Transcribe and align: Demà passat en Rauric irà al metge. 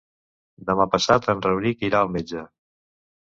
Demà 0.69 0.87
passat 0.93 1.27
en 1.35 1.45
Rauric 1.47 1.85
irà 1.89 2.01
al 2.05 2.09
metge. 2.17 2.47